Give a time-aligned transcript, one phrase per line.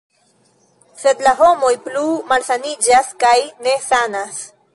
[1.01, 2.03] Sed la homoj plu
[2.33, 3.37] malsaniĝas kaj
[3.69, 4.43] nesanas.